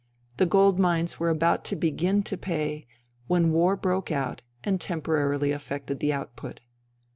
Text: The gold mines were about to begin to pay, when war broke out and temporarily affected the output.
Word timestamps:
The 0.37 0.47
gold 0.47 0.79
mines 0.79 1.19
were 1.19 1.29
about 1.29 1.63
to 1.65 1.75
begin 1.75 2.23
to 2.23 2.35
pay, 2.35 2.87
when 3.27 3.51
war 3.51 3.75
broke 3.75 4.11
out 4.11 4.41
and 4.63 4.81
temporarily 4.81 5.51
affected 5.51 5.99
the 5.99 6.11
output. 6.11 6.59